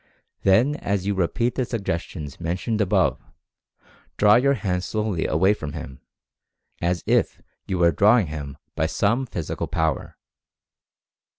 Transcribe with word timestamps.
Then 0.41 0.77
as 0.77 1.05
you 1.05 1.13
repeat 1.13 1.53
the 1.53 1.63
sug 1.63 1.83
gestions 1.83 2.39
mentioned 2.39 2.81
above, 2.81 3.21
draw 4.17 4.33
your 4.35 4.55
hands 4.55 4.83
slowly 4.85 5.27
away 5.27 5.53
from 5.53 5.73
him, 5.73 6.01
as 6.81 7.03
if 7.05 7.39
you 7.67 7.77
were 7.77 7.91
"drawing" 7.91 8.25
him 8.25 8.57
by 8.75 8.87
some 8.87 9.27
physical 9.27 9.67
power. 9.67 10.17